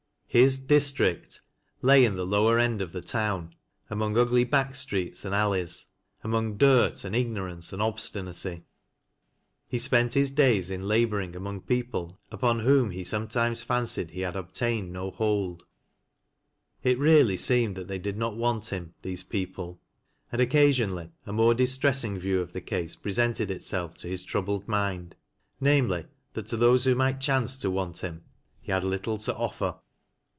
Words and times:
His" 0.33 0.59
district" 0.59 1.41
lay 1.81 2.05
in 2.05 2.15
the 2.15 2.25
lower 2.25 2.57
end 2.57 2.81
of 2.81 2.93
the 2.93 3.01
town 3.01 3.53
among 3.89 4.13
ngly 4.13 4.49
back 4.49 4.75
streets, 4.77 5.25
and 5.25 5.35
alleys; 5.35 5.87
among 6.23 6.55
dirt 6.55 7.03
and 7.03 7.13
ignoi'ance 7.13 7.73
and 7.73 7.81
obstinacy. 7.81 8.63
He 9.67 9.77
spent 9.77 10.13
his 10.13 10.31
days 10.31 10.71
in 10.71 10.87
laboring 10.87 11.35
among 11.35 11.63
people 11.63 12.17
upon 12.31 12.59
whom 12.61 12.91
he 12.91 13.03
sometimes 13.03 13.63
fancied 13.63 14.11
he 14.11 14.21
had 14.21 14.37
obtained 14.37 14.93
no 14.93 15.11
hold. 15.11 15.63
It 16.81 16.97
really 16.97 17.35
seemed 17.35 17.75
tliat 17.75 17.87
they 17.87 17.99
did 17.99 18.15
not 18.17 18.37
want 18.37 18.67
him— 18.67 18.93
these 19.01 19.23
people; 19.23 19.81
and 20.31 20.41
occasionally 20.41 21.11
a 21.25 21.33
more 21.33 21.53
distressing 21.53 22.17
view 22.17 22.39
of 22.39 22.53
the 22.53 22.61
case 22.61 22.95
presented 22.95 23.51
itself 23.51 23.95
to 23.95 24.07
his 24.07 24.23
troubled 24.23 24.65
mind,— 24.65 25.17
namely, 25.59 26.05
that 26.35 26.47
to 26.47 26.55
those 26.55 26.85
who 26.85 26.95
might 26.95 27.19
chance 27.19 27.57
to 27.57 27.69
want 27.69 27.97
him 27.99 28.23
he 28.61 28.71
had 28.71 28.85
little 28.85 29.17
to 29.17 29.35
offer. 29.35 29.75